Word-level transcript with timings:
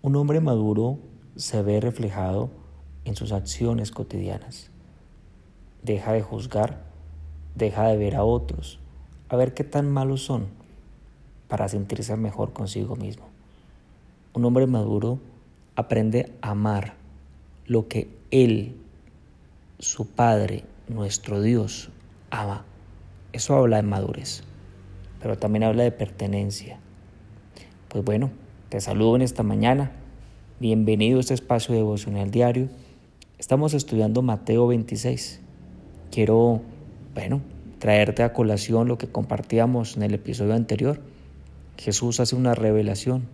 Un 0.00 0.14
hombre 0.14 0.40
maduro 0.40 1.00
se 1.34 1.60
ve 1.62 1.80
reflejado 1.80 2.50
en 3.04 3.16
sus 3.16 3.32
acciones 3.32 3.90
cotidianas. 3.90 4.70
Deja 5.82 6.12
de 6.12 6.22
juzgar, 6.22 6.84
deja 7.56 7.88
de 7.88 7.96
ver 7.96 8.14
a 8.14 8.22
otros, 8.22 8.78
a 9.28 9.34
ver 9.34 9.54
qué 9.54 9.64
tan 9.64 9.90
malos 9.90 10.22
son, 10.22 10.46
para 11.48 11.68
sentirse 11.68 12.16
mejor 12.16 12.52
consigo 12.52 12.94
mismo. 12.94 13.26
Un 14.34 14.44
hombre 14.44 14.68
maduro 14.68 15.18
aprende 15.74 16.32
a 16.42 16.50
amar 16.50 16.94
lo 17.66 17.88
que 17.88 18.08
Él, 18.30 18.76
su 19.80 20.06
Padre, 20.06 20.62
nuestro 20.86 21.42
Dios, 21.42 21.90
ama. 22.30 22.64
Eso 23.32 23.56
habla 23.56 23.78
de 23.78 23.82
madurez, 23.82 24.44
pero 25.20 25.36
también 25.38 25.64
habla 25.64 25.82
de 25.82 25.90
pertenencia. 25.90 26.78
Pues 27.88 28.04
bueno, 28.04 28.30
te 28.68 28.82
saludo 28.82 29.16
en 29.16 29.22
esta 29.22 29.42
mañana. 29.42 29.92
Bienvenido 30.60 31.16
a 31.16 31.20
este 31.20 31.32
espacio 31.32 31.74
devocional 31.74 32.30
diario. 32.30 32.68
Estamos 33.38 33.72
estudiando 33.72 34.20
Mateo 34.20 34.66
26. 34.66 35.40
Quiero, 36.10 36.60
bueno, 37.14 37.40
traerte 37.78 38.22
a 38.22 38.34
colación 38.34 38.86
lo 38.86 38.98
que 38.98 39.06
compartíamos 39.06 39.96
en 39.96 40.02
el 40.02 40.12
episodio 40.12 40.52
anterior. 40.52 41.00
Jesús 41.78 42.20
hace 42.20 42.36
una 42.36 42.54
revelación 42.54 43.26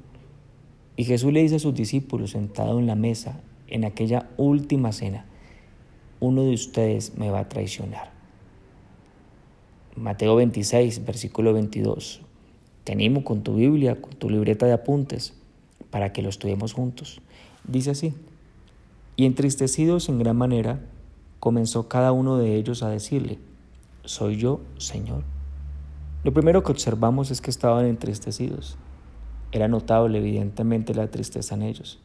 y 0.97 1.03
Jesús 1.03 1.33
le 1.33 1.43
dice 1.43 1.57
a 1.57 1.59
sus 1.59 1.75
discípulos 1.75 2.31
sentado 2.31 2.79
en 2.79 2.87
la 2.87 2.95
mesa 2.95 3.41
en 3.67 3.85
aquella 3.85 4.29
última 4.37 4.93
cena, 4.93 5.27
uno 6.21 6.45
de 6.45 6.55
ustedes 6.55 7.17
me 7.19 7.31
va 7.31 7.41
a 7.41 7.49
traicionar. 7.49 8.13
Mateo 9.97 10.37
26, 10.37 11.05
versículo 11.05 11.53
22. 11.53 12.21
Te 12.85 12.93
animo 12.93 13.25
con 13.25 13.43
tu 13.43 13.57
Biblia, 13.57 14.01
con 14.01 14.13
tu 14.13 14.29
libreta 14.29 14.67
de 14.67 14.75
apuntes, 14.75 15.35
para 15.91 16.13
que 16.13 16.23
lo 16.23 16.29
estudiemos 16.29 16.75
juntos. 16.75 17.21
Dice 17.67 17.91
así, 17.91 18.15
y 19.17 19.25
entristecidos 19.25 20.09
en 20.09 20.19
gran 20.19 20.37
manera, 20.37 20.81
comenzó 21.41 21.89
cada 21.89 22.13
uno 22.13 22.37
de 22.37 22.57
ellos 22.57 22.83
a 22.83 22.91
decirle, 22.91 23.39
soy 24.05 24.37
yo, 24.37 24.61
Señor. 24.77 25.23
Lo 26.25 26.33
primero 26.33 26.63
que 26.63 26.73
observamos 26.73 27.31
es 27.31 27.41
que 27.41 27.51
estaban 27.51 27.87
entristecidos. 27.87 28.77
Era 29.53 29.69
notable 29.69 30.19
evidentemente 30.19 30.95
la 30.95 31.11
tristeza 31.11 31.55
en 31.55 31.63
ellos. 31.63 32.01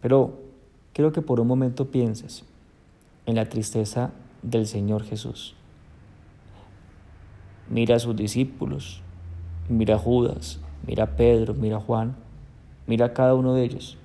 Pero 0.00 0.38
quiero 0.92 1.12
que 1.12 1.22
por 1.22 1.40
un 1.40 1.46
momento 1.46 1.90
pienses 1.90 2.44
en 3.24 3.36
la 3.36 3.48
tristeza 3.48 4.12
del 4.42 4.66
Señor 4.66 5.04
Jesús. 5.04 5.54
Mira 7.70 7.96
a 7.96 7.98
sus 7.98 8.14
discípulos, 8.14 9.02
mira 9.68 9.96
a 9.96 9.98
Judas, 9.98 10.60
mira 10.86 11.04
a 11.04 11.16
Pedro, 11.16 11.54
mira 11.54 11.78
a 11.78 11.80
Juan, 11.80 12.16
mira 12.86 13.06
a 13.06 13.12
cada 13.12 13.34
uno 13.34 13.54
de 13.54 13.64
ellos. 13.64 13.98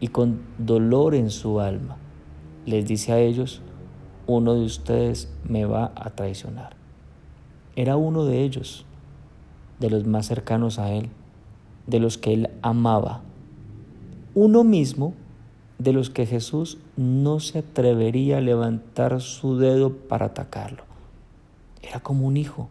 Y 0.00 0.08
con 0.08 0.42
dolor 0.58 1.14
en 1.14 1.30
su 1.30 1.60
alma 1.60 1.96
les 2.66 2.86
dice 2.86 3.12
a 3.12 3.18
ellos, 3.20 3.62
uno 4.26 4.54
de 4.54 4.64
ustedes 4.64 5.32
me 5.44 5.64
va 5.64 5.92
a 5.94 6.10
traicionar. 6.10 6.76
Era 7.76 7.96
uno 7.96 8.24
de 8.24 8.42
ellos, 8.42 8.84
de 9.80 9.90
los 9.90 10.06
más 10.06 10.26
cercanos 10.26 10.78
a 10.78 10.92
él, 10.92 11.08
de 11.86 12.00
los 12.00 12.18
que 12.18 12.34
él 12.34 12.50
amaba. 12.62 13.22
Uno 14.34 14.64
mismo 14.64 15.14
de 15.78 15.92
los 15.92 16.10
que 16.10 16.26
Jesús 16.26 16.78
no 16.96 17.40
se 17.40 17.58
atrevería 17.58 18.38
a 18.38 18.42
levantar 18.42 19.20
su 19.20 19.58
dedo 19.58 19.92
para 19.92 20.26
atacarlo. 20.26 20.84
Era 21.82 22.00
como 22.00 22.26
un 22.26 22.36
hijo, 22.36 22.68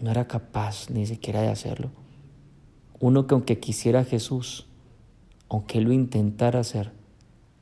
no 0.00 0.10
era 0.10 0.26
capaz 0.26 0.90
ni 0.90 1.06
siquiera 1.06 1.42
de 1.42 1.48
hacerlo. 1.48 1.90
Uno 3.00 3.26
que 3.26 3.34
aunque 3.34 3.58
quisiera 3.58 4.00
a 4.00 4.04
Jesús, 4.04 4.66
aunque 5.48 5.80
lo 5.80 5.92
intentara 5.92 6.60
hacer, 6.60 6.92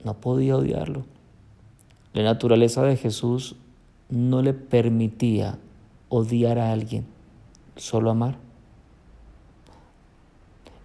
no 0.04 0.20
podía 0.20 0.56
odiarlo. 0.56 1.04
La 2.12 2.22
naturaleza 2.22 2.82
de 2.82 2.96
Jesús 2.96 3.56
no 4.08 4.42
le 4.42 4.52
permitía 4.52 5.58
odiar 6.08 6.58
a 6.58 6.72
alguien, 6.72 7.06
solo 7.76 8.10
amar. 8.10 8.36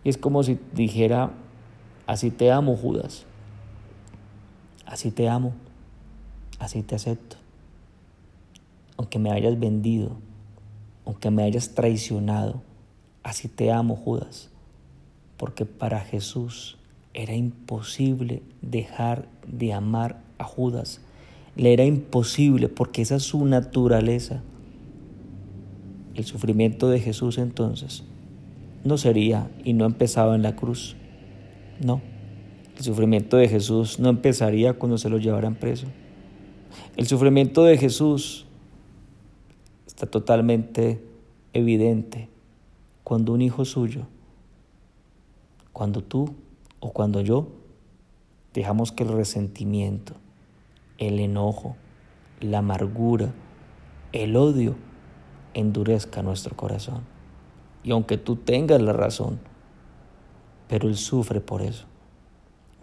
Y 0.03 0.09
es 0.09 0.17
como 0.17 0.43
si 0.43 0.59
dijera, 0.73 1.31
así 2.05 2.29
te 2.29 2.51
amo 2.51 2.77
Judas, 2.77 3.25
así 4.85 5.11
te 5.11 5.27
amo, 5.27 5.53
así 6.59 6.83
te 6.83 6.95
acepto. 6.95 7.37
Aunque 8.97 9.19
me 9.19 9.31
hayas 9.31 9.59
vendido, 9.59 10.11
aunque 11.05 11.31
me 11.31 11.43
hayas 11.43 11.75
traicionado, 11.75 12.61
así 13.23 13.47
te 13.47 13.71
amo 13.71 13.95
Judas. 13.95 14.49
Porque 15.37 15.65
para 15.65 15.99
Jesús 15.99 16.77
era 17.13 17.33
imposible 17.33 18.41
dejar 18.61 19.27
de 19.47 19.73
amar 19.73 20.21
a 20.37 20.43
Judas 20.43 21.01
le 21.55 21.71
era 21.71 21.85
imposible 21.85 22.67
porque 22.69 23.01
esa 23.01 23.15
es 23.15 23.23
su 23.23 23.45
naturaleza. 23.45 24.41
El 26.13 26.25
sufrimiento 26.25 26.89
de 26.89 26.99
Jesús 26.99 27.37
entonces 27.37 28.03
no 28.83 28.97
sería 28.97 29.49
y 29.63 29.73
no 29.73 29.85
empezaba 29.85 30.35
en 30.35 30.43
la 30.43 30.55
cruz. 30.55 30.95
No, 31.83 32.01
el 32.77 32.83
sufrimiento 32.83 33.37
de 33.37 33.47
Jesús 33.47 33.99
no 33.99 34.09
empezaría 34.09 34.73
cuando 34.73 34.97
se 34.97 35.09
lo 35.09 35.17
llevaran 35.17 35.55
preso. 35.55 35.87
El 36.97 37.07
sufrimiento 37.07 37.63
de 37.63 37.77
Jesús 37.77 38.44
está 39.95 40.07
totalmente 40.07 41.01
evidente 41.53 42.27
cuando 43.05 43.31
un 43.31 43.41
hijo 43.41 43.63
suyo, 43.63 44.01
cuando 45.71 46.03
tú 46.03 46.35
o 46.81 46.91
cuando 46.91 47.21
yo, 47.21 47.47
dejamos 48.53 48.91
que 48.91 49.03
el 49.03 49.13
resentimiento, 49.13 50.11
el 50.97 51.21
enojo, 51.21 51.77
la 52.41 52.57
amargura, 52.57 53.31
el 54.11 54.35
odio 54.35 54.75
endurezca 55.53 56.21
nuestro 56.21 56.57
corazón. 56.57 57.03
Y 57.81 57.91
aunque 57.91 58.17
tú 58.17 58.35
tengas 58.35 58.81
la 58.81 58.91
razón, 58.91 59.39
pero 60.67 60.89
Él 60.89 60.97
sufre 60.97 61.39
por 61.39 61.61
eso, 61.61 61.85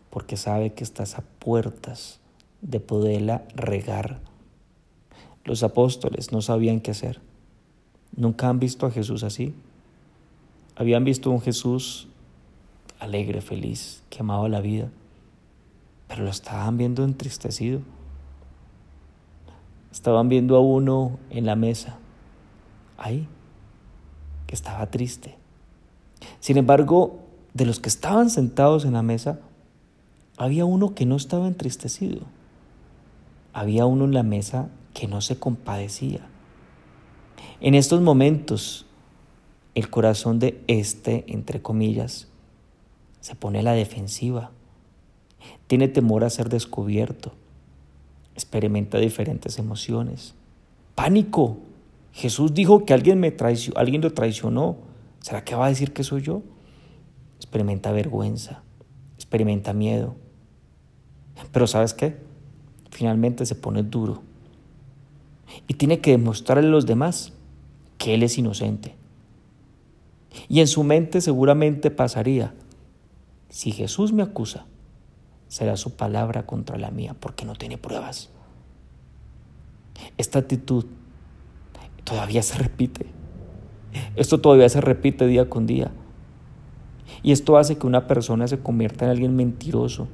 porque 0.09 0.39
sabe 0.39 0.73
que 0.73 0.83
estás 0.83 1.19
a 1.19 1.23
puertas 1.39 2.21
de 2.63 2.81
poderla 2.81 3.45
regar. 3.55 4.32
Los 5.45 5.63
apóstoles 5.63 6.33
no 6.33 6.41
sabían 6.41 6.81
qué 6.81 6.93
hacer. 6.93 7.21
Nunca 8.17 8.49
han 8.49 8.59
visto 8.59 8.87
a 8.87 8.91
Jesús 8.91 9.25
así. 9.25 9.55
Habían 10.77 11.05
visto 11.05 11.31
un 11.31 11.41
Jesús 11.41 12.09
alegre, 12.99 13.41
feliz, 13.41 14.03
que 14.11 14.21
amaba 14.21 14.49
la 14.49 14.61
vida, 14.61 14.89
pero 16.07 16.23
lo 16.23 16.31
estaban 16.31 16.77
viendo 16.77 17.03
entristecido. 17.05 17.81
Estaban 19.91 20.29
viendo 20.29 20.57
a 20.57 20.61
uno 20.61 21.19
en 21.31 21.45
la 21.45 21.57
mesa, 21.57 21.99
ahí, 22.97 23.27
que 24.47 24.55
estaba 24.55 24.87
triste. 24.87 25.37
Sin 26.39 26.57
embargo, 26.57 27.19
de 27.55 27.67
los 27.67 27.81
que 27.81 27.89
estaban 27.89 28.31
sentados 28.31 28.85
en 28.85 28.93
la 28.93 29.03
mesa, 29.03 29.41
había 30.37 30.65
uno 30.65 30.95
que 30.95 31.05
no 31.05 31.17
estaba 31.17 31.49
entristecido. 31.49 32.21
Había 33.53 33.87
uno 33.87 34.05
en 34.05 34.15
la 34.15 34.23
mesa 34.23 34.71
que 34.95 35.07
no 35.07 35.21
se 35.21 35.39
compadecía. 35.39 36.27
En 37.61 37.75
estos 37.75 38.01
momentos, 38.01 38.87
el 39.75 39.91
corazón 39.91 40.39
de 40.39 40.63
este, 40.67 41.25
entre 41.29 41.63
comillas, 41.63 42.29
se 43.21 43.35
pone 43.35 43.61
a 43.61 43.63
la 43.63 43.73
defensiva. 43.73 44.51
Tiene 45.67 45.89
temor 45.89 46.25
a 46.25 46.31
ser 46.31 46.49
descubierto 46.49 47.33
experimenta 48.35 48.99
diferentes 48.99 49.59
emociones. 49.59 50.35
Pánico. 50.95 51.59
Jesús 52.13 52.53
dijo 52.53 52.85
que 52.85 52.93
alguien, 52.93 53.21
me 53.21 53.31
traicionó, 53.31 53.79
alguien 53.79 54.03
lo 54.03 54.13
traicionó. 54.13 54.77
¿Será 55.21 55.45
que 55.45 55.55
va 55.55 55.67
a 55.67 55.69
decir 55.69 55.93
que 55.93 56.05
soy 56.05 56.23
yo? 56.23 56.43
Experimenta 57.37 57.93
vergüenza, 57.93 58.63
experimenta 59.17 59.73
miedo. 59.73 60.15
Pero 61.53 61.67
¿sabes 61.67 61.95
qué? 61.95 62.17
Finalmente 62.93 63.47
se 63.47 63.55
pone 63.55 63.83
duro. 63.83 64.23
Y 65.67 65.75
tiene 65.75 66.01
que 66.01 66.11
demostrarle 66.11 66.69
a 66.69 66.71
los 66.71 66.85
demás 66.85 67.33
que 67.97 68.13
él 68.13 68.23
es 68.23 68.37
inocente. 68.37 68.95
Y 70.49 70.61
en 70.61 70.67
su 70.67 70.85
mente 70.85 71.23
seguramente 71.23 71.91
pasaría, 71.91 72.55
si 73.49 73.73
Jesús 73.73 74.13
me 74.13 74.23
acusa, 74.23 74.67
será 75.49 75.79
su 75.79 75.97
palabra 75.97 76.45
contra 76.45 76.77
la 76.77 76.91
mía, 76.91 77.17
porque 77.19 77.47
no 77.47 77.55
tiene 77.55 77.79
pruebas. 77.79 78.29
Esta 80.19 80.41
actitud 80.41 80.85
todavía 82.05 82.43
se 82.43 82.59
repite. 82.59 83.07
Esto 84.17 84.39
todavía 84.39 84.69
se 84.69 84.83
repite 84.83 85.27
día 85.27 85.49
con 85.49 85.67
día. 85.67 85.93
Y 87.23 87.33
esto 87.33 87.57
hace 87.57 87.79
que 87.79 87.87
una 87.87 88.07
persona 88.07 88.47
se 88.49 88.59
convierta 88.59 89.07
en 89.07 89.13
alguien 89.13 89.35
mentiroso. 89.35 90.09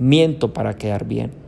Miento 0.00 0.52
para 0.52 0.76
quedar 0.76 1.06
bien. 1.06 1.45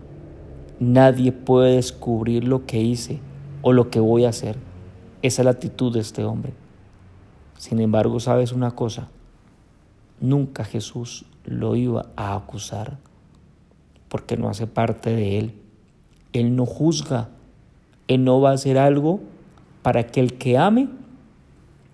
Nadie 0.80 1.32
puede 1.32 1.74
descubrir 1.74 2.44
lo 2.44 2.64
que 2.64 2.80
hice 2.80 3.18
o 3.62 3.72
lo 3.72 3.90
que 3.90 3.98
voy 3.98 4.24
a 4.24 4.28
hacer. 4.28 4.56
Esa 5.22 5.42
es 5.42 5.44
la 5.44 5.50
actitud 5.50 5.92
de 5.92 6.00
este 6.00 6.24
hombre. 6.24 6.52
Sin 7.56 7.80
embargo, 7.80 8.20
sabes 8.20 8.52
una 8.52 8.70
cosa. 8.72 9.08
nunca 10.20 10.64
Jesús 10.64 11.26
lo 11.44 11.76
iba 11.76 12.06
a 12.16 12.34
acusar 12.34 12.98
porque 14.08 14.36
no 14.36 14.48
hace 14.48 14.66
parte 14.66 15.10
de 15.10 15.38
él. 15.38 15.54
Él 16.32 16.54
no 16.56 16.66
juzga, 16.66 17.28
él 18.06 18.24
no 18.24 18.40
va 18.40 18.50
a 18.50 18.54
hacer 18.54 18.78
algo 18.78 19.20
para 19.82 20.06
que 20.06 20.20
el 20.20 20.38
que 20.38 20.58
ame 20.58 20.88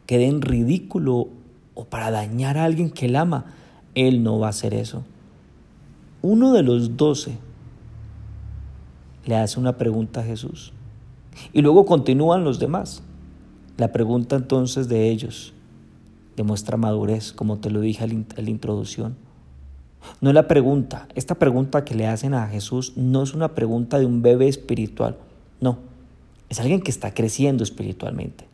quede 0.07 0.27
en 0.27 0.43
ridículo 0.43 1.29
o 1.75 1.85
para 1.85 2.11
dañar 2.11 2.59
a 2.59 2.65
alguien 2.65 2.91
que 2.91 3.07
él 3.07 3.17
ama. 3.17 3.47
Él 3.95 4.23
no 4.23 4.39
va 4.39 4.49
a 4.49 4.51
hacer 4.51 4.75
eso. 4.75 5.05
Uno 6.21 6.53
de 6.53 6.63
los 6.63 6.97
doce 6.97 7.39
le 9.26 9.37
hace 9.37 9.59
una 9.59 9.76
pregunta 9.76 10.21
a 10.21 10.25
Jesús 10.25 10.73
y 11.53 11.62
luego 11.62 11.85
continúan 11.85 12.44
los 12.44 12.59
demás. 12.59 13.03
La 13.76 13.93
pregunta 13.93 14.37
entonces 14.37 14.88
de 14.88 15.11
ellos 15.11 15.53
demuestra 16.37 16.76
madurez, 16.76 17.32
como 17.32 17.59
te 17.59 17.71
lo 17.71 17.81
dije 17.81 18.05
en 18.05 18.26
la 18.37 18.50
introducción. 18.50 19.17
No 20.21 20.31
es 20.31 20.35
la 20.35 20.49
pregunta, 20.49 21.09
esta 21.15 21.37
pregunta 21.37 21.85
que 21.85 21.94
le 21.94 22.06
hacen 22.06 22.35
a 22.35 22.47
Jesús 22.49 22.93
no 22.97 23.23
es 23.23 23.35
una 23.35 23.55
pregunta 23.55 23.99
de 23.99 24.06
un 24.06 24.23
bebé 24.23 24.49
espiritual, 24.49 25.17
no, 25.61 25.79
es 26.49 26.61
alguien 26.61 26.82
que 26.82 26.91
está 26.91 27.15
creciendo 27.15 27.65
espiritualmente. 27.65 28.47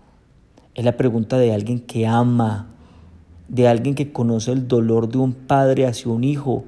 Es 0.74 0.84
la 0.84 0.96
pregunta 0.96 1.38
de 1.38 1.52
alguien 1.52 1.80
que 1.80 2.06
ama, 2.06 2.68
de 3.48 3.66
alguien 3.66 3.94
que 3.96 4.12
conoce 4.12 4.52
el 4.52 4.68
dolor 4.68 5.08
de 5.08 5.18
un 5.18 5.32
padre 5.34 5.86
hacia 5.86 6.10
un 6.10 6.22
hijo, 6.22 6.64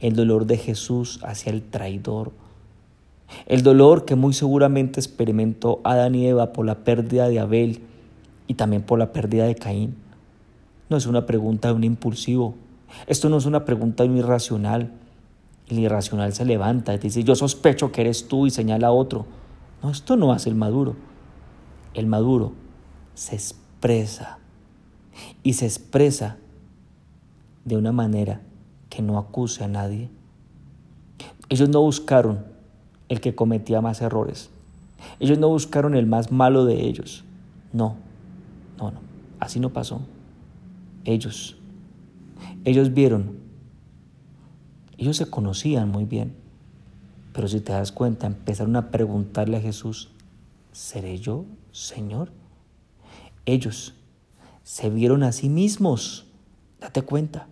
el 0.00 0.14
dolor 0.14 0.46
de 0.46 0.58
Jesús 0.58 1.20
hacia 1.24 1.50
el 1.50 1.62
traidor, 1.62 2.32
el 3.46 3.62
dolor 3.62 4.04
que 4.04 4.14
muy 4.14 4.32
seguramente 4.32 5.00
experimentó 5.00 5.80
Adán 5.84 6.14
y 6.14 6.26
Eva 6.26 6.52
por 6.52 6.66
la 6.66 6.84
pérdida 6.84 7.28
de 7.28 7.40
Abel 7.40 7.82
y 8.46 8.54
también 8.54 8.82
por 8.82 8.98
la 8.98 9.12
pérdida 9.12 9.44
de 9.46 9.54
Caín. 9.54 9.96
No 10.88 10.96
es 10.96 11.06
una 11.06 11.26
pregunta 11.26 11.68
de 11.68 11.74
un 11.74 11.84
impulsivo, 11.84 12.54
esto 13.06 13.28
no 13.28 13.36
es 13.36 13.46
una 13.46 13.64
pregunta 13.64 14.02
de 14.02 14.10
un 14.10 14.16
irracional. 14.16 14.92
El 15.68 15.78
irracional 15.78 16.32
se 16.32 16.44
levanta 16.44 16.94
y 16.94 16.98
dice, 16.98 17.24
yo 17.24 17.34
sospecho 17.34 17.92
que 17.92 18.00
eres 18.00 18.28
tú 18.28 18.46
y 18.46 18.50
señala 18.50 18.88
a 18.88 18.92
otro. 18.92 19.26
No, 19.82 19.90
esto 19.90 20.16
no 20.16 20.32
hace 20.32 20.48
el 20.48 20.54
maduro. 20.54 20.96
El 21.94 22.06
maduro 22.06 22.52
se 23.14 23.34
expresa 23.34 24.38
y 25.42 25.54
se 25.54 25.66
expresa 25.66 26.36
de 27.64 27.76
una 27.76 27.92
manera 27.92 28.40
que 28.88 29.02
no 29.02 29.18
acuse 29.18 29.64
a 29.64 29.68
nadie. 29.68 30.10
Ellos 31.50 31.68
no 31.68 31.80
buscaron 31.80 32.44
el 33.08 33.20
que 33.20 33.34
cometía 33.34 33.80
más 33.80 34.00
errores. 34.00 34.50
Ellos 35.20 35.38
no 35.38 35.48
buscaron 35.48 35.94
el 35.94 36.06
más 36.06 36.30
malo 36.32 36.64
de 36.64 36.86
ellos. 36.86 37.24
No, 37.72 37.96
no, 38.78 38.90
no, 38.90 39.00
así 39.40 39.60
no 39.60 39.72
pasó. 39.72 40.00
Ellos, 41.04 41.56
ellos 42.64 42.92
vieron, 42.92 43.38
ellos 44.96 45.16
se 45.16 45.26
conocían 45.26 45.90
muy 45.90 46.04
bien, 46.04 46.34
pero 47.32 47.48
si 47.48 47.60
te 47.60 47.72
das 47.72 47.92
cuenta, 47.92 48.26
empezaron 48.26 48.76
a 48.76 48.90
preguntarle 48.90 49.56
a 49.56 49.60
Jesús, 49.60 50.10
¿seré 50.72 51.18
yo, 51.18 51.44
Señor? 51.72 52.32
Ellos 53.46 53.94
se 54.64 54.90
vieron 54.90 55.22
a 55.22 55.32
sí 55.32 55.48
mismos, 55.48 56.26
date 56.80 57.02
cuenta. 57.02 57.46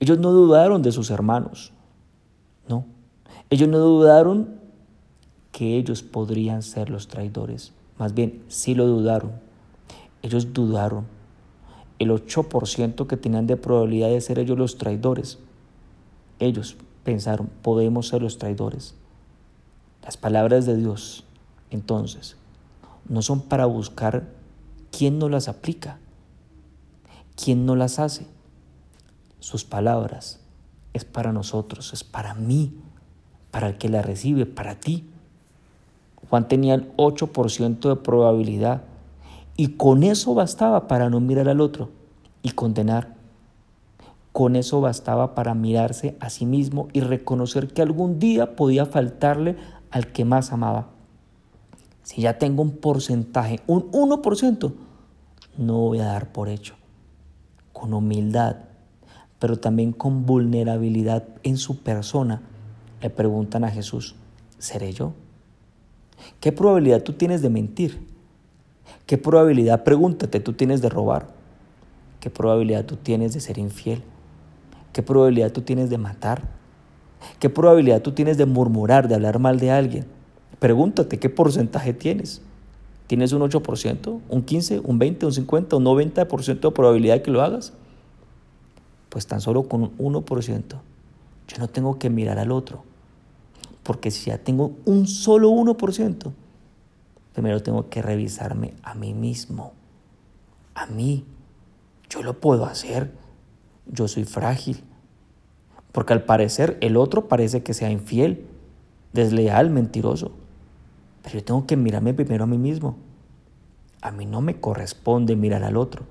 Ellos 0.00 0.18
no 0.18 0.30
dudaron 0.30 0.82
de 0.82 0.92
sus 0.92 1.10
hermanos, 1.10 1.72
no. 2.68 2.84
Ellos 3.50 3.68
no 3.68 3.78
dudaron 3.78 4.58
que 5.52 5.76
ellos 5.76 6.02
podrían 6.02 6.62
ser 6.62 6.90
los 6.90 7.08
traidores, 7.08 7.72
más 7.98 8.14
bien 8.14 8.44
sí 8.48 8.74
lo 8.74 8.86
dudaron. 8.86 9.32
Ellos 10.22 10.52
dudaron 10.52 11.06
el 11.98 12.10
8% 12.10 13.06
que 13.06 13.16
tenían 13.16 13.46
de 13.46 13.56
probabilidad 13.56 14.08
de 14.08 14.20
ser 14.20 14.38
ellos 14.38 14.58
los 14.58 14.78
traidores. 14.78 15.38
Ellos 16.38 16.76
pensaron, 17.04 17.48
podemos 17.62 18.08
ser 18.08 18.22
los 18.22 18.38
traidores. 18.38 18.94
Las 20.04 20.16
palabras 20.16 20.66
de 20.66 20.76
Dios, 20.76 21.24
entonces, 21.70 22.36
no 23.08 23.22
son 23.22 23.40
para 23.40 23.66
buscar 23.66 24.28
¿quién 24.90 25.18
no 25.18 25.28
las 25.28 25.48
aplica? 25.48 25.98
¿Quién 27.42 27.66
no 27.66 27.76
las 27.76 27.98
hace? 27.98 28.26
Sus 29.40 29.64
palabras 29.64 30.40
es 30.92 31.04
para 31.04 31.32
nosotros, 31.32 31.92
es 31.92 32.04
para 32.04 32.34
mí, 32.34 32.74
para 33.50 33.68
el 33.68 33.78
que 33.78 33.88
la 33.88 34.02
recibe, 34.02 34.46
para 34.46 34.74
ti. 34.76 35.04
Juan 36.28 36.48
tenía 36.48 36.74
el 36.74 36.94
8% 36.96 37.88
de 37.88 37.96
probabilidad 37.96 38.82
y 39.56 39.68
con 39.68 40.02
eso 40.02 40.34
bastaba 40.34 40.86
para 40.86 41.10
no 41.10 41.20
mirar 41.20 41.48
al 41.48 41.60
otro 41.60 41.90
y 42.42 42.50
condenar. 42.50 43.16
Con 44.32 44.54
eso 44.56 44.80
bastaba 44.80 45.34
para 45.34 45.54
mirarse 45.54 46.16
a 46.20 46.30
sí 46.30 46.46
mismo 46.46 46.88
y 46.92 47.00
reconocer 47.00 47.68
que 47.68 47.82
algún 47.82 48.18
día 48.18 48.54
podía 48.54 48.86
faltarle 48.86 49.56
al 49.90 50.12
que 50.12 50.24
más 50.24 50.52
amaba. 50.52 50.88
Si 52.02 52.22
ya 52.22 52.38
tengo 52.38 52.62
un 52.62 52.76
porcentaje, 52.76 53.60
un 53.66 53.90
1%, 53.90 54.72
no 55.56 55.78
voy 55.78 55.98
a 55.98 56.06
dar 56.06 56.30
por 56.32 56.48
hecho. 56.48 56.74
Con 57.72 57.92
humildad, 57.92 58.56
pero 59.38 59.58
también 59.58 59.92
con 59.92 60.24
vulnerabilidad 60.24 61.24
en 61.42 61.56
su 61.56 61.82
persona, 61.82 62.42
le 63.00 63.10
preguntan 63.10 63.64
a 63.64 63.70
Jesús, 63.70 64.16
¿seré 64.58 64.92
yo? 64.92 65.12
¿Qué 66.40 66.52
probabilidad 66.52 67.02
tú 67.02 67.12
tienes 67.12 67.42
de 67.42 67.50
mentir? 67.50 68.00
¿Qué 69.06 69.18
probabilidad, 69.18 69.84
pregúntate, 69.84 70.40
tú 70.40 70.52
tienes 70.52 70.82
de 70.82 70.88
robar? 70.88 71.28
¿Qué 72.20 72.30
probabilidad 72.30 72.84
tú 72.84 72.96
tienes 72.96 73.34
de 73.34 73.40
ser 73.40 73.58
infiel? 73.58 74.02
¿Qué 74.92 75.02
probabilidad 75.02 75.52
tú 75.52 75.62
tienes 75.62 75.90
de 75.90 75.98
matar? 75.98 76.42
¿Qué 77.38 77.48
probabilidad 77.48 78.02
tú 78.02 78.12
tienes 78.12 78.36
de 78.36 78.46
murmurar, 78.46 79.08
de 79.08 79.14
hablar 79.14 79.38
mal 79.38 79.58
de 79.58 79.70
alguien? 79.70 80.06
Pregúntate 80.58 81.18
qué 81.18 81.30
porcentaje 81.30 81.92
tienes. 81.92 82.42
¿Tienes 83.06 83.32
un 83.32 83.40
8%, 83.40 84.20
un 84.28 84.44
15%, 84.44 84.82
un 84.84 85.00
20%, 85.00 85.24
un 85.24 85.46
50%, 85.46 85.76
un 85.76 85.84
90% 85.84 86.60
de 86.60 86.70
probabilidad 86.70 87.14
de 87.14 87.22
que 87.22 87.30
lo 87.30 87.42
hagas? 87.42 87.72
Pues 89.08 89.26
tan 89.26 89.40
solo 89.40 89.68
con 89.68 89.92
un 89.96 90.14
1%. 90.14 90.62
Yo 91.48 91.58
no 91.58 91.68
tengo 91.68 91.98
que 91.98 92.10
mirar 92.10 92.38
al 92.38 92.52
otro. 92.52 92.84
Porque 93.88 94.10
si 94.10 94.26
ya 94.28 94.36
tengo 94.36 94.76
un 94.84 95.06
solo 95.06 95.50
1%, 95.50 96.30
primero 97.32 97.62
tengo 97.62 97.88
que 97.88 98.02
revisarme 98.02 98.74
a 98.82 98.92
mí 98.92 99.14
mismo. 99.14 99.72
A 100.74 100.84
mí. 100.84 101.24
Yo 102.10 102.22
lo 102.22 102.38
puedo 102.38 102.66
hacer. 102.66 103.10
Yo 103.86 104.06
soy 104.06 104.24
frágil. 104.24 104.84
Porque 105.90 106.12
al 106.12 106.24
parecer 106.24 106.76
el 106.82 106.98
otro 106.98 107.28
parece 107.28 107.62
que 107.62 107.72
sea 107.72 107.90
infiel, 107.90 108.44
desleal, 109.14 109.70
mentiroso. 109.70 110.32
Pero 111.22 111.36
yo 111.36 111.44
tengo 111.44 111.66
que 111.66 111.78
mirarme 111.78 112.12
primero 112.12 112.44
a 112.44 112.46
mí 112.46 112.58
mismo. 112.58 112.94
A 114.02 114.10
mí 114.10 114.26
no 114.26 114.42
me 114.42 114.60
corresponde 114.60 115.34
mirar 115.34 115.64
al 115.64 115.78
otro. 115.78 116.04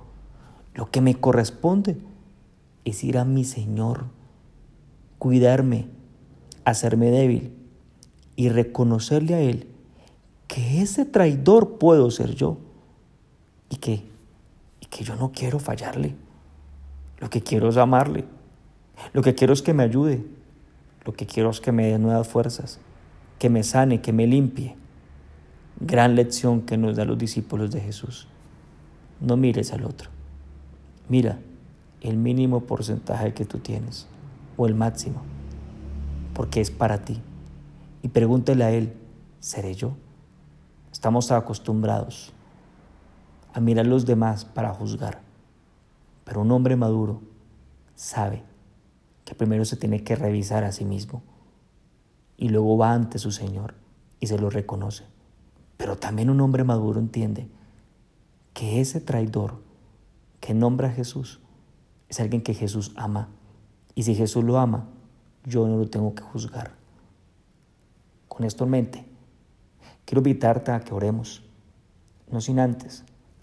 Lo 0.74 0.90
que 0.90 1.00
me 1.00 1.14
corresponde 1.14 1.96
es 2.84 3.04
ir 3.04 3.18
a 3.18 3.24
mi 3.24 3.44
Señor, 3.44 4.06
cuidarme, 5.20 5.86
hacerme 6.64 7.12
débil 7.12 7.57
y 8.38 8.50
reconocerle 8.50 9.34
a 9.34 9.40
Él 9.40 9.66
que 10.46 10.80
ese 10.80 11.04
traidor 11.04 11.76
puedo 11.76 12.08
ser 12.12 12.36
yo 12.36 12.58
y 13.68 13.76
que, 13.76 14.04
y 14.80 14.86
que 14.86 15.02
yo 15.02 15.16
no 15.16 15.32
quiero 15.32 15.58
fallarle. 15.58 16.14
Lo 17.18 17.30
que 17.30 17.42
quiero 17.42 17.68
es 17.68 17.76
amarle. 17.76 18.26
Lo 19.12 19.22
que 19.22 19.34
quiero 19.34 19.52
es 19.52 19.60
que 19.60 19.74
me 19.74 19.82
ayude. 19.82 20.24
Lo 21.04 21.14
que 21.14 21.26
quiero 21.26 21.50
es 21.50 21.60
que 21.60 21.72
me 21.72 21.88
dé 21.88 21.98
nuevas 21.98 22.28
fuerzas, 22.28 22.78
que 23.40 23.50
me 23.50 23.64
sane, 23.64 24.00
que 24.02 24.12
me 24.12 24.28
limpie. 24.28 24.76
Gran 25.80 26.14
lección 26.14 26.60
que 26.60 26.76
nos 26.76 26.94
da 26.94 27.04
los 27.04 27.18
discípulos 27.18 27.72
de 27.72 27.80
Jesús. 27.80 28.28
No 29.20 29.36
mires 29.36 29.72
al 29.72 29.84
otro. 29.84 30.10
Mira 31.08 31.40
el 32.02 32.16
mínimo 32.16 32.60
porcentaje 32.60 33.34
que 33.34 33.44
tú 33.44 33.58
tienes 33.58 34.06
o 34.56 34.68
el 34.68 34.76
máximo, 34.76 35.22
porque 36.34 36.60
es 36.60 36.70
para 36.70 36.98
ti. 36.98 37.20
Y 38.02 38.08
pregúntele 38.08 38.64
a 38.64 38.70
Él, 38.70 38.94
¿seré 39.40 39.74
yo? 39.74 39.92
Estamos 40.92 41.30
acostumbrados 41.30 42.32
a 43.52 43.60
mirar 43.60 43.86
a 43.86 43.88
los 43.88 44.06
demás 44.06 44.44
para 44.44 44.72
juzgar, 44.72 45.20
pero 46.24 46.42
un 46.42 46.50
hombre 46.50 46.76
maduro 46.76 47.22
sabe 47.94 48.42
que 49.24 49.34
primero 49.34 49.64
se 49.64 49.76
tiene 49.76 50.04
que 50.04 50.16
revisar 50.16 50.64
a 50.64 50.72
sí 50.72 50.84
mismo 50.84 51.22
y 52.36 52.48
luego 52.48 52.78
va 52.78 52.92
ante 52.92 53.18
su 53.18 53.32
Señor 53.32 53.74
y 54.20 54.28
se 54.28 54.38
lo 54.38 54.48
reconoce. 54.48 55.04
Pero 55.76 55.96
también 55.96 56.30
un 56.30 56.40
hombre 56.40 56.64
maduro 56.64 57.00
entiende 57.00 57.48
que 58.54 58.80
ese 58.80 59.00
traidor 59.00 59.60
que 60.40 60.54
nombra 60.54 60.88
a 60.88 60.92
Jesús 60.92 61.40
es 62.08 62.20
alguien 62.20 62.42
que 62.42 62.54
Jesús 62.54 62.92
ama. 62.96 63.28
Y 63.94 64.04
si 64.04 64.14
Jesús 64.14 64.44
lo 64.44 64.58
ama, 64.58 64.88
yo 65.44 65.66
no 65.66 65.76
lo 65.76 65.88
tengo 65.88 66.14
que 66.14 66.22
juzgar. 66.22 66.72
Con 68.38 68.46
esto 68.46 68.62
en 68.62 68.70
mente, 68.70 69.04
quiero 70.04 70.20
invitarte 70.20 70.70
a 70.70 70.78
que 70.78 70.94
oremos. 70.94 71.42
No 72.30 72.40
sin 72.40 72.60
antes 72.60 73.02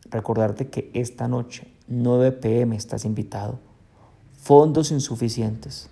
recordarte 0.09 0.69
que 0.69 0.89
esta 0.93 1.27
noche, 1.27 1.67
9 1.89 2.31
pm, 2.31 2.77
estás 2.77 3.03
invitado. 3.03 3.59
fondos 4.41 4.91
insuficientes. 4.91 5.89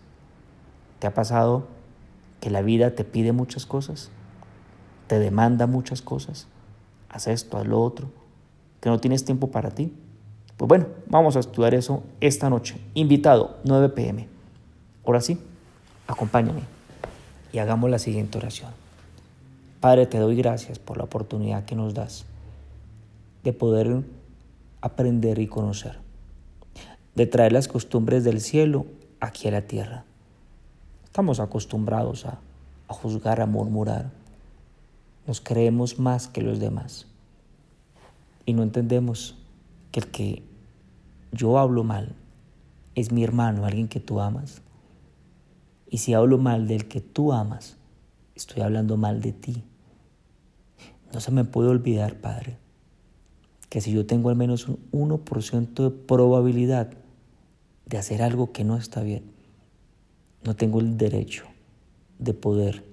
¿Te 0.99 1.07
ha 1.07 1.13
pasado 1.13 1.67
que 2.39 2.49
la 2.49 2.61
vida 2.61 2.95
te 2.95 3.03
pide 3.03 3.33
muchas 3.33 3.65
cosas? 3.65 4.09
¿Te 5.07 5.19
demanda 5.19 5.67
muchas 5.67 6.01
cosas? 6.01 6.47
Haz 7.09 7.27
esto, 7.27 7.57
haz 7.57 7.67
lo 7.67 7.81
otro. 7.81 8.07
¿Que 8.79 8.89
no 8.89 9.01
tienes 9.01 9.25
tiempo 9.25 9.51
para 9.51 9.71
ti? 9.71 9.91
Pues 10.55 10.69
bueno, 10.69 10.85
vamos 11.07 11.35
a 11.35 11.41
estudiar 11.41 11.73
eso 11.73 12.03
esta 12.21 12.49
noche. 12.49 12.79
Invitado, 12.93 13.57
9 13.65 13.89
pm. 13.89 14.29
Ahora 15.05 15.19
sí, 15.19 15.37
acompáñame 16.07 16.61
y 17.51 17.57
hagamos 17.57 17.89
la 17.89 17.99
siguiente 17.99 18.37
oración. 18.37 18.82
Padre, 19.83 20.05
te 20.05 20.17
doy 20.17 20.37
gracias 20.37 20.79
por 20.79 20.95
la 20.95 21.03
oportunidad 21.03 21.65
que 21.65 21.75
nos 21.75 21.93
das 21.93 22.23
de 23.43 23.51
poder 23.51 24.01
aprender 24.79 25.39
y 25.39 25.47
conocer, 25.47 25.99
de 27.15 27.27
traer 27.27 27.51
las 27.51 27.67
costumbres 27.67 28.23
del 28.23 28.39
cielo 28.39 28.85
aquí 29.19 29.49
a 29.49 29.51
la 29.51 29.63
tierra. 29.63 30.05
Estamos 31.03 31.41
acostumbrados 31.41 32.25
a, 32.25 32.39
a 32.87 32.93
juzgar, 32.93 33.41
a 33.41 33.45
murmurar. 33.45 34.09
Nos 35.27 35.41
creemos 35.41 35.99
más 35.99 36.29
que 36.29 36.41
los 36.41 36.61
demás 36.61 37.07
y 38.45 38.53
no 38.53 38.63
entendemos 38.63 39.37
que 39.91 39.99
el 39.99 40.07
que 40.11 40.43
yo 41.33 41.59
hablo 41.59 41.83
mal 41.83 42.15
es 42.95 43.11
mi 43.11 43.25
hermano, 43.25 43.65
alguien 43.65 43.89
que 43.89 43.99
tú 43.99 44.21
amas. 44.21 44.61
Y 45.89 45.97
si 45.97 46.13
hablo 46.13 46.37
mal 46.37 46.69
del 46.69 46.87
que 46.87 47.01
tú 47.01 47.33
amas, 47.33 47.75
estoy 48.33 48.61
hablando 48.61 48.95
mal 48.95 49.19
de 49.19 49.33
ti. 49.33 49.63
No 51.13 51.19
se 51.19 51.29
me 51.29 51.45
puede 51.45 51.69
olvidar, 51.69 52.15
Padre, 52.15 52.57
que 53.69 53.81
si 53.81 53.91
yo 53.91 54.07
tengo 54.07 54.29
al 54.29 54.35
menos 54.35 54.67
un 54.67 54.79
1% 54.91 55.83
de 55.83 55.91
probabilidad 55.91 56.89
de 57.85 57.97
hacer 57.99 58.23
algo 58.23 58.51
que 58.51 58.63
no 58.63 58.77
está 58.77 59.03
bien, 59.03 59.23
no 60.43 60.55
tengo 60.55 60.79
el 60.79 60.97
derecho 60.97 61.45
de 62.17 62.33
poder 62.33 62.83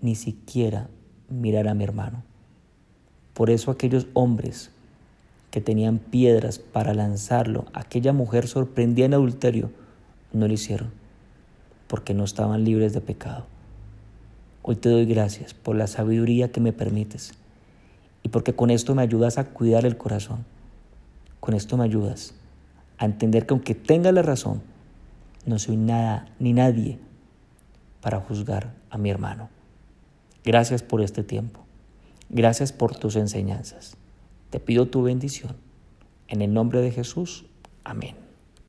ni 0.00 0.16
siquiera 0.16 0.88
mirar 1.28 1.68
a 1.68 1.74
mi 1.74 1.84
hermano. 1.84 2.24
Por 3.32 3.48
eso 3.48 3.70
aquellos 3.70 4.08
hombres 4.12 4.72
que 5.52 5.60
tenían 5.60 5.98
piedras 5.98 6.58
para 6.58 6.94
lanzarlo, 6.94 7.66
aquella 7.74 8.12
mujer 8.12 8.48
sorprendida 8.48 9.06
en 9.06 9.14
adulterio, 9.14 9.70
no 10.32 10.48
lo 10.48 10.52
hicieron, 10.52 10.90
porque 11.86 12.12
no 12.12 12.24
estaban 12.24 12.64
libres 12.64 12.92
de 12.92 13.00
pecado. 13.00 13.46
Hoy 14.62 14.74
te 14.74 14.88
doy 14.88 15.06
gracias 15.06 15.54
por 15.54 15.76
la 15.76 15.86
sabiduría 15.86 16.50
que 16.50 16.60
me 16.60 16.72
permites 16.72 17.34
y 18.22 18.28
porque 18.28 18.54
con 18.54 18.70
esto 18.70 18.94
me 18.94 19.02
ayudas 19.02 19.38
a 19.38 19.44
cuidar 19.44 19.84
el 19.84 19.96
corazón. 19.96 20.44
Con 21.40 21.54
esto 21.54 21.76
me 21.76 21.84
ayudas 21.84 22.34
a 22.98 23.04
entender 23.04 23.46
que 23.46 23.54
aunque 23.54 23.74
tenga 23.74 24.12
la 24.12 24.22
razón, 24.22 24.62
no 25.44 25.58
soy 25.58 25.76
nada 25.76 26.28
ni 26.38 26.52
nadie 26.52 26.98
para 28.00 28.20
juzgar 28.20 28.74
a 28.90 28.98
mi 28.98 29.10
hermano. 29.10 29.48
Gracias 30.44 30.82
por 30.82 31.00
este 31.02 31.22
tiempo. 31.22 31.60
Gracias 32.28 32.72
por 32.72 32.96
tus 32.96 33.16
enseñanzas. 33.16 33.96
Te 34.50 34.60
pido 34.60 34.86
tu 34.86 35.02
bendición. 35.02 35.56
En 36.28 36.42
el 36.42 36.52
nombre 36.52 36.80
de 36.80 36.90
Jesús. 36.90 37.46
Amén. 37.84 38.31